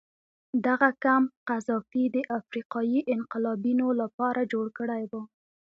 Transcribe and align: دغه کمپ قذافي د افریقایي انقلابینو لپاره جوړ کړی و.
دغه 0.65 0.89
کمپ 1.03 1.31
قذافي 1.49 2.03
د 2.15 2.17
افریقایي 2.39 2.99
انقلابینو 3.15 3.87
لپاره 4.01 4.41
جوړ 4.51 4.65
کړی 4.79 5.03
و. 5.11 5.13